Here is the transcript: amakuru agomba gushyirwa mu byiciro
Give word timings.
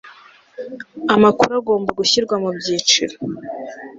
amakuru 1.15 1.51
agomba 1.59 1.89
gushyirwa 1.99 2.35
mu 2.43 2.49
byiciro 2.57 3.15